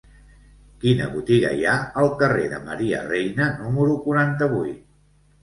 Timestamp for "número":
3.61-4.01